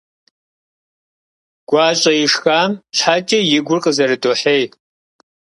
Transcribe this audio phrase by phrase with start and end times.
[1.69, 4.63] ГуащӀэ ишхам щхьэкӀэ и гур къызэрыдохьей.